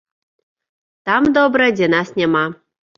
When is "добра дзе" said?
1.37-1.95